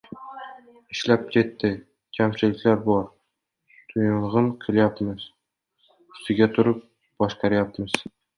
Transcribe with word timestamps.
Ishlab 0.93 1.25
ketdi, 1.35 1.69
kamchiliklari 2.17 2.81
bor, 2.87 3.03
tyuning’ 3.93 4.49
qilyapmiz, 4.65 5.27
ustida 6.17 6.51
turib 6.59 6.83
boshqaryapmiz. 7.25 8.01